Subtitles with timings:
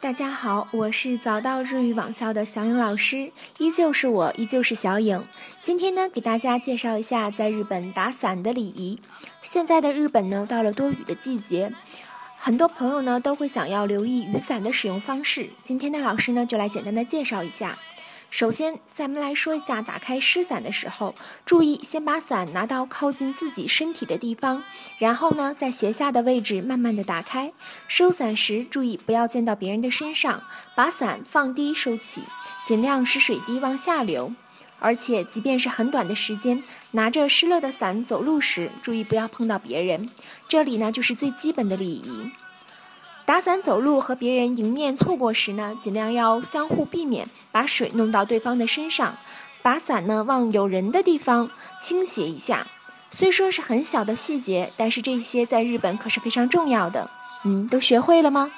[0.00, 5.24] 大家好，我是早到日语网校的小颖老师，依旧是我，依旧是小颖。
[5.60, 9.00] 今天呢，给大家介绍一下在日本打伞的礼仪。
[9.42, 11.72] 现在的日本呢，到了多雨的季节，
[12.38, 15.50] 很多朋友呢都会想要留意雨伞的使用方式。
[15.64, 17.76] 今天的老师呢，就来简单的介绍一下。
[18.30, 21.14] 首先，咱们来说一下打开湿伞的时候，
[21.46, 24.62] 注意先把伞拿到靠近自己身体的地方，
[24.98, 27.52] 然后呢，在斜下的位置慢慢的打开。
[27.88, 30.42] 收伞时注意不要溅到别人的身上，
[30.76, 32.22] 把伞放低收起，
[32.64, 34.32] 尽量使水滴往下流。
[34.78, 40.10] 而且，即便是很短的时间，拿着湿了的伞走路时，注意不要碰到别人。
[40.46, 42.30] 这里呢，就是最基本的礼仪。
[43.28, 49.18] 打伞走路和别人迎面错过时呢，尽量要相互避免把水弄到对方的身上，
[49.60, 52.66] 把伞呢往有人的地方倾斜一下。
[53.10, 57.10] 虽说是很小的细节，但是这些在日本可是非常重要的。
[57.44, 58.50] 嗯，都学会了吗？